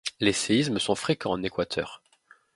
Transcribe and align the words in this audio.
Les 0.19 0.33
séismes 0.33 0.79
sont 0.79 0.95
fréquents 0.95 1.29
en 1.33 1.43
Équateur. 1.43 2.01